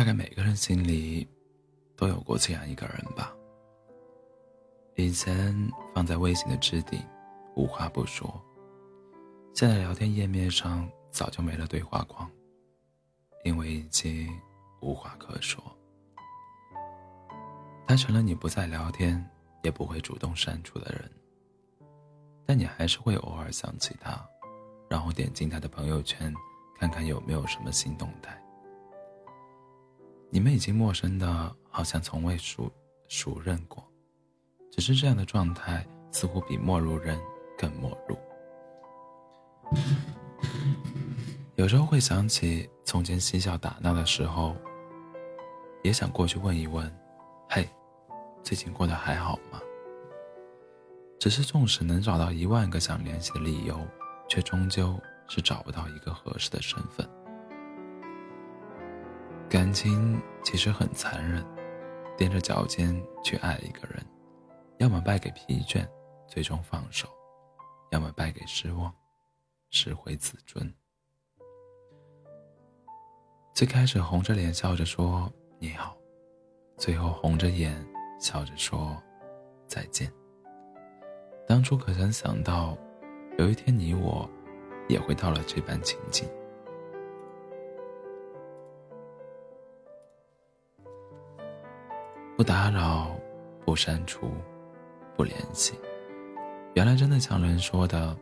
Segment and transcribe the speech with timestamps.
[0.00, 1.28] 大概每个人心里
[1.94, 3.36] 都有过这样一个人吧。
[4.94, 5.54] 以前
[5.94, 6.98] 放在微信的置顶，
[7.54, 8.42] 无话不说。
[9.54, 12.26] 现在聊天页面上早就没了对话框，
[13.44, 14.26] 因为已经
[14.80, 15.62] 无话可说。
[17.86, 19.22] 他成了你不再聊天
[19.62, 21.10] 也不会主动删除的人，
[22.46, 24.18] 但你还是会偶尔想起他，
[24.88, 26.32] 然后点进他的朋友圈，
[26.78, 28.39] 看看有没有什么新动态。
[30.32, 32.70] 你们已经陌生的，好像从未熟
[33.08, 33.84] 熟认过，
[34.70, 37.20] 只是这样的状态似乎比陌路人
[37.58, 38.16] 更陌路。
[41.56, 44.54] 有时候会想起从前嬉笑打闹的时候，
[45.82, 46.88] 也想过去问一问
[47.50, 47.68] ：“嘿，
[48.44, 49.60] 最近过得还好吗？”
[51.18, 53.76] 只是纵使能找到一万个想联系的理由，
[54.28, 54.96] 却终究
[55.28, 57.06] 是找不到一个合适的身份。
[59.50, 61.44] 感情其实很残忍，
[62.16, 64.00] 踮着脚尖去爱一个人，
[64.78, 65.84] 要么败给疲倦，
[66.28, 67.08] 最终放手；
[67.90, 68.94] 要么败给失望。
[69.70, 70.72] 拾回自尊。
[73.52, 75.28] 最开始红着脸笑着说
[75.58, 75.96] 你好，
[76.76, 77.84] 最后红着眼
[78.20, 78.96] 笑着说
[79.66, 80.12] 再见。
[81.46, 82.78] 当初可曾想到，
[83.36, 84.30] 有一天你我
[84.88, 86.28] 也会到了这般情景？
[92.40, 93.14] 不打扰，
[93.66, 94.32] 不删除，
[95.14, 95.78] 不联系。
[96.72, 98.16] 原来真的像人说的。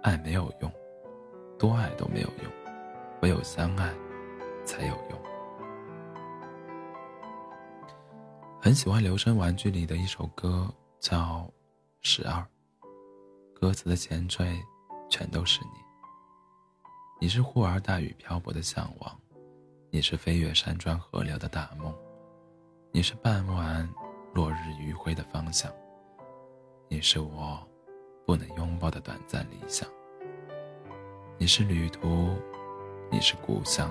[0.00, 0.72] 爱没有用，
[1.58, 2.52] 多爱都没有用，
[3.20, 3.92] 唯有相爱
[4.64, 5.20] 才有用。
[8.62, 11.18] 很喜欢《留声玩具》里的一首歌，叫
[12.00, 12.34] 《十二》，
[13.60, 14.56] 歌词的前缀
[15.10, 15.80] 全都是你。
[17.20, 19.20] 你是忽而大雨漂泊的向往，
[19.90, 21.92] 你是飞越山川河流的大梦，
[22.90, 23.88] 你是傍晚
[24.34, 25.72] 落日余晖的方向，
[26.88, 27.66] 你是我。
[28.26, 29.88] 不能拥抱的短暂理想。
[31.38, 32.36] 你是旅途，
[33.10, 33.90] 你是故乡，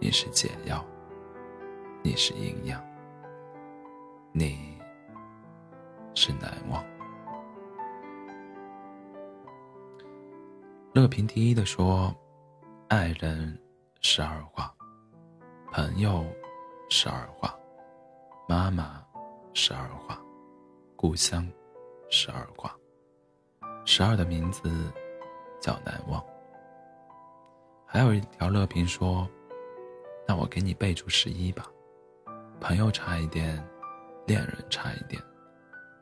[0.00, 0.84] 你是解药，
[2.02, 2.84] 你是营养，
[4.32, 4.76] 你
[6.14, 6.84] 是难忘。
[10.94, 12.12] 乐平第一的说
[12.90, 13.56] ：“爱人
[14.00, 14.74] 十二画，
[15.70, 16.26] 朋友
[16.88, 17.56] 十二画，
[18.50, 19.04] 妈妈
[19.52, 20.18] 十二画，
[20.96, 21.46] 故乡
[22.08, 22.74] 十二画。”
[23.84, 24.90] 十二的名字
[25.60, 26.24] 叫难忘。
[27.84, 29.28] 还有一条乐评说
[30.26, 31.66] ：“那我给你备注十一吧，
[32.58, 33.62] 朋友差一点，
[34.26, 35.22] 恋人差一点，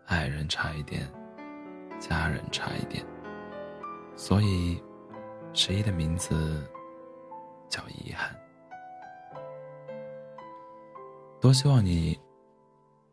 [0.06, 1.02] 爱人差一点，
[1.98, 3.04] 家人差一点，
[4.14, 4.80] 所以
[5.52, 6.64] 十一的名字
[7.68, 8.32] 叫遗憾。
[11.40, 12.16] 多希望你，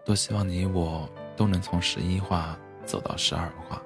[0.05, 3.81] 多希望你我都能从十一画走到十二画。”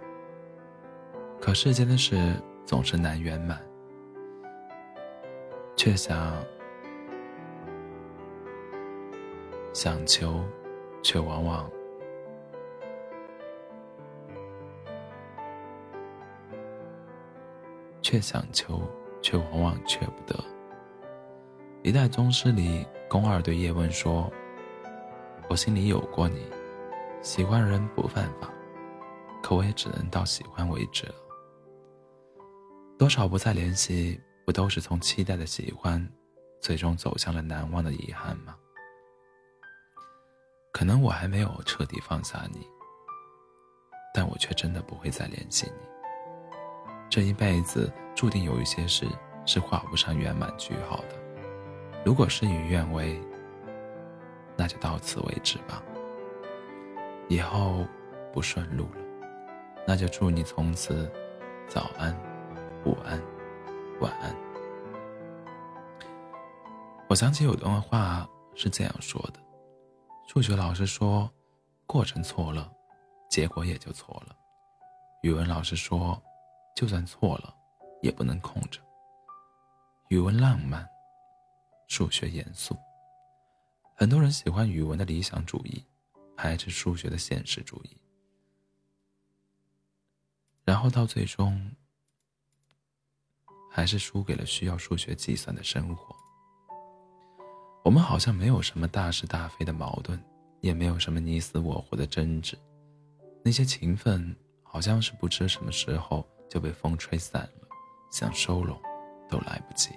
[1.39, 2.33] 可世间的事
[2.65, 3.61] 总是难圆满，
[5.75, 6.33] 却想
[9.73, 10.43] 想求，
[11.03, 11.69] 却往往
[18.01, 18.81] 却想求，
[19.21, 20.35] 却往往却不得。
[21.83, 24.29] 一代宗师里，宫二对叶问说
[25.49, 26.45] ：“我心里有过你，
[27.21, 28.49] 喜欢人不犯法，
[29.41, 31.15] 可我也只能到喜欢为止了。”
[32.99, 36.05] 多少不再联系，不都是从期待的喜欢，
[36.59, 38.55] 最终走向了难忘的遗憾吗？
[40.73, 42.67] 可能我还没有彻底放下你，
[44.13, 45.87] 但我却真的不会再联系你。
[47.09, 49.07] 这一辈子注定有一些事
[49.45, 51.15] 是画不上圆满句号的。
[52.03, 53.19] 如果事与愿违，
[54.57, 55.83] 那就到此为止吧。
[57.29, 57.85] 以后
[58.33, 59.01] 不顺路了，
[59.85, 61.11] 那就祝你从此
[61.67, 62.17] 早安。
[62.85, 63.21] 午安，
[63.99, 64.35] 晚安。
[67.09, 69.39] 我想起有段话是这样说的：
[70.27, 71.29] 数学老师说，
[71.85, 72.71] 过程错了，
[73.29, 74.35] 结果也就错了；
[75.21, 76.21] 语文老师说，
[76.75, 77.53] 就算错了，
[78.01, 78.79] 也不能空着。
[80.09, 80.87] 语文浪漫，
[81.87, 82.75] 数学严肃。
[83.99, 85.83] 很多人喜欢语文的理想主义，
[86.35, 87.97] 排斥数学的现实主义，
[90.63, 91.71] 然后到最终。
[93.69, 96.15] 还是输给了需要数学计算的生活。
[97.83, 100.19] 我们好像没有什么大是大非的矛盾，
[100.61, 102.57] 也没有什么你死我活的争执。
[103.43, 107.67] 那些情分好像是不知什么时候就被风吹散了，
[108.11, 108.81] 想收拢
[109.29, 109.91] 都来不及。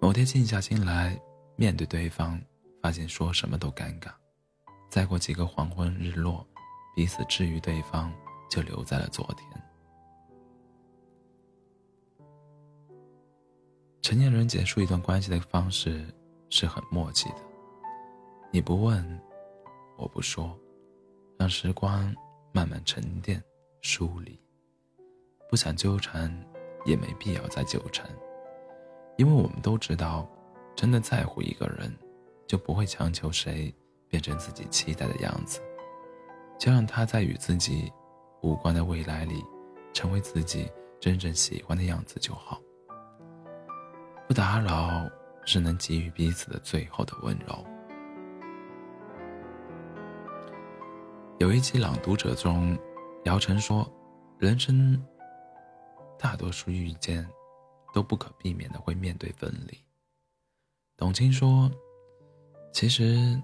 [0.00, 1.20] 某天静下心来
[1.56, 2.40] 面对对方，
[2.82, 4.10] 发现说什么都尴尬。
[4.88, 6.46] 再过几个黄昏日落，
[6.94, 8.12] 彼此治愈对方，
[8.48, 9.62] 就留在了昨天。
[14.02, 16.06] 成年人结束一段关系的方式
[16.48, 17.38] 是很默契的，
[18.52, 19.20] 你不问，
[19.96, 20.56] 我不说，
[21.38, 22.14] 让时光
[22.52, 23.42] 慢慢沉淀
[23.80, 24.40] 梳理。
[25.48, 26.32] 不想纠缠，
[26.84, 28.08] 也没必要再纠缠，
[29.16, 30.28] 因为我们都知道，
[30.76, 31.90] 真的在乎一个人，
[32.46, 33.74] 就不会强求谁
[34.08, 35.60] 变成自己期待的样子，
[36.58, 37.90] 就让他在与自己
[38.42, 39.42] 无关的未来里，
[39.94, 40.70] 成为自己
[41.00, 42.60] 真正喜欢的样子就好。
[44.28, 45.08] 不打扰，
[45.46, 47.64] 是能给予彼此的最后的温柔。
[51.38, 52.78] 有一期《朗读者》中，
[53.24, 53.90] 姚晨说
[54.38, 55.02] ：“人生。”
[56.18, 57.26] 大多数遇见，
[57.94, 59.85] 都不可避免的会面对分离。
[60.98, 61.70] 董卿说
[62.72, 63.38] ：“其实，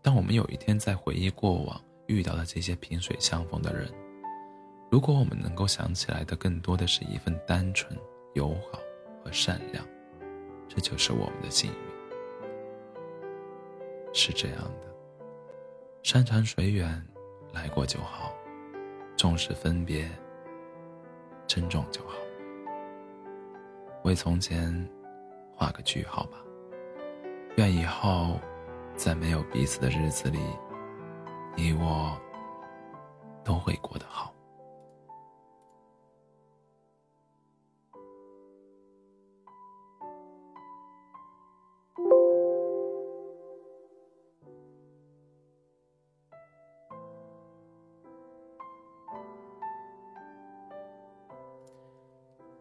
[0.00, 3.92] 当我们有一天在回忆过往遇到的这些萍水相逢的人，
[4.90, 7.94] 如果我们能够想起来的更多的是一份单纯、
[8.32, 8.80] 友好
[9.22, 9.86] 和善良，
[10.68, 11.76] 这就是我们的幸运。
[14.14, 14.88] 是这样的，
[16.02, 17.06] 山长水远，
[17.52, 18.32] 来过就好，
[19.18, 20.10] 纵使分别。”
[21.46, 22.16] 珍重就好，
[24.02, 24.88] 为从前
[25.54, 26.38] 画个句号吧。
[27.56, 28.38] 愿以后，
[28.94, 30.38] 在没有彼此的日子里，
[31.56, 32.14] 你我
[33.42, 34.30] 都会过得好。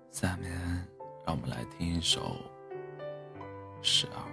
[0.10, 0.50] 下面，
[1.26, 2.22] 让我们来听一首
[3.82, 4.32] 《十二》。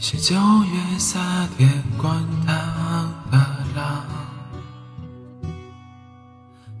[0.00, 1.18] 你是九月夏
[1.56, 2.08] 天滚
[2.46, 3.38] 烫的
[3.74, 4.04] 浪。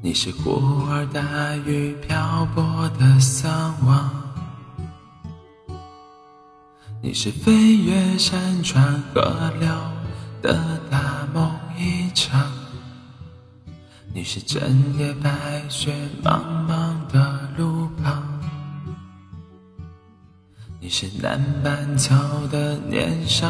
[0.00, 4.08] 你是忽而大雨漂泊的向往，
[7.02, 9.68] 你是飞越山川河流
[10.40, 12.48] 的大梦一场，
[14.14, 15.92] 你是整夜白雪
[16.22, 16.94] 茫茫
[20.88, 22.14] 你是南半球
[22.50, 23.46] 的年少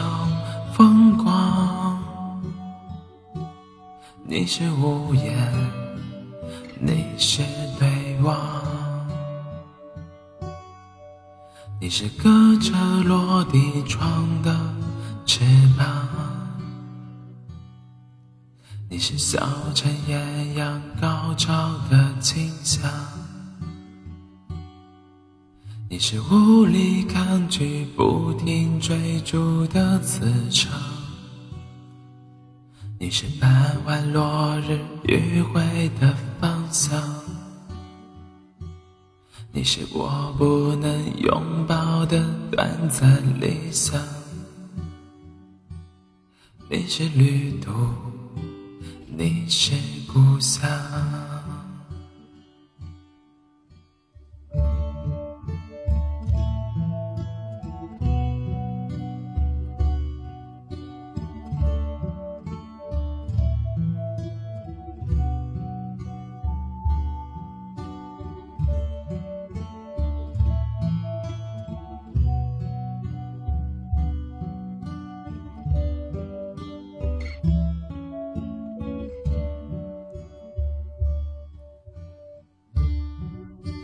[0.73, 2.43] 风光，
[4.27, 5.49] 你是屋檐。
[6.81, 7.45] 你是
[7.79, 8.37] 对望，
[11.81, 12.73] 你是隔着
[13.05, 14.53] 落地窗的
[15.25, 15.45] 翅
[15.79, 15.87] 膀，
[18.91, 22.91] 你是小城艳阳高照的景象，
[25.99, 30.73] 你是无力抗拒不停追逐的磁场。
[33.01, 33.51] 你是傍
[33.85, 37.03] 晚落日余晖的方向，
[39.51, 44.01] 你是我不能拥抱的短暂理想，
[46.71, 47.73] 你是旅途，
[49.09, 49.75] 你是
[50.07, 50.88] 故乡。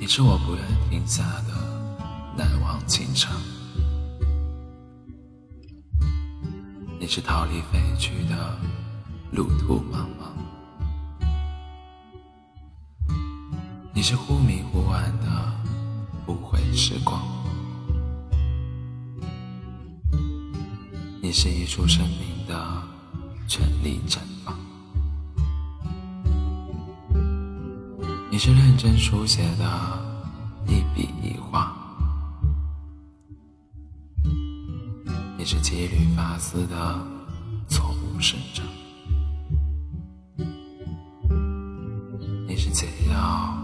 [0.04, 1.54] 你是我不愿停下的
[2.36, 3.32] 难忘情长，
[7.00, 8.54] 你是逃离飞去的
[9.32, 10.28] 路途茫茫，
[13.94, 15.26] 你是忽明忽暗的
[16.26, 17.22] 不悔时光，
[21.22, 22.82] 你是一处生命的
[23.48, 24.63] 全力绽放。
[28.34, 29.64] 你是认真书写的
[30.66, 31.72] 一笔一画，
[35.38, 36.98] 你是几缕发丝的
[37.68, 38.66] 错误生长，
[42.48, 43.56] 你是解药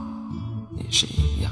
[0.70, 1.50] 你是营养。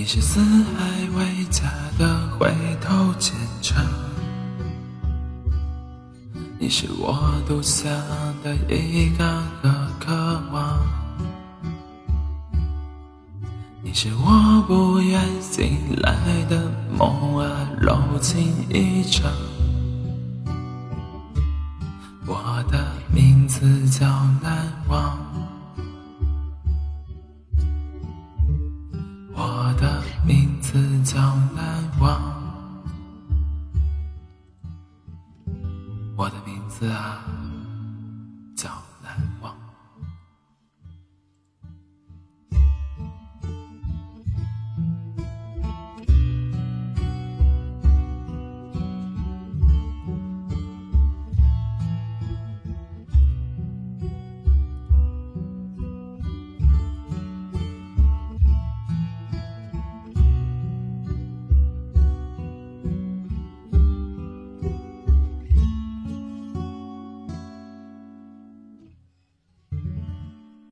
[0.00, 3.84] 你是四海为家的回头牵肠，
[6.58, 7.92] 你是我独享
[8.42, 10.78] 的遗憾和渴望，
[13.82, 16.16] 你是我不愿醒来
[16.48, 19.30] 的梦啊，柔情一场。
[36.80, 37.29] 对啊。